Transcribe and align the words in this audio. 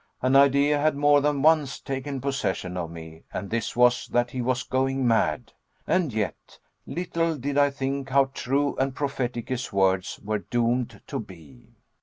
An 0.23 0.35
idea 0.35 0.79
had 0.79 0.95
more 0.95 1.21
than 1.21 1.43
once 1.43 1.79
taken 1.79 2.21
possession 2.21 2.75
of 2.75 2.89
me; 2.89 3.21
and 3.31 3.51
this 3.51 3.75
was, 3.75 4.07
that 4.07 4.31
he 4.31 4.41
was 4.41 4.63
going 4.63 5.07
mad. 5.07 5.53
And 5.85 6.11
yet, 6.11 6.57
little 6.87 7.37
did 7.37 7.55
I 7.55 7.69
think 7.69 8.09
how 8.09 8.31
true 8.33 8.75
and 8.77 8.95
prophetic 8.95 9.49
his 9.49 9.71
words 9.71 10.19
were 10.23 10.39
doomed 10.39 11.01
to 11.05 11.19
be. 11.19 11.75